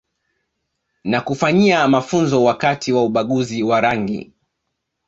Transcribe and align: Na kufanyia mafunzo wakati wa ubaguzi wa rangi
Na 1.03 1.21
kufanyia 1.21 1.87
mafunzo 1.87 2.43
wakati 2.43 2.93
wa 2.93 3.03
ubaguzi 3.03 3.63
wa 3.63 3.81
rangi 3.81 4.33